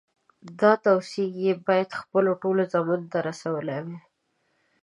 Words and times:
دا 0.59 0.71
توصیې 0.85 1.25
یې 1.43 1.51
باید 1.67 1.97
خپلو 2.01 2.31
ټولو 2.41 2.61
زامنو 2.73 3.07
ته 3.13 3.19
رسولې 3.29 3.79
وای. 3.85 3.97